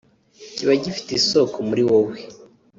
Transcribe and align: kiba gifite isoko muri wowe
kiba 0.55 0.73
gifite 0.83 1.11
isoko 1.19 1.57
muri 1.67 1.83
wowe 1.89 2.15